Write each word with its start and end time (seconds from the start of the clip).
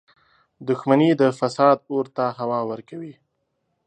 •دښمني 0.67 1.09
د 1.21 1.23
فساد 1.39 1.77
اور 1.91 2.05
ته 2.15 2.25
هوا 2.39 2.59
ورکوي. 2.71 3.13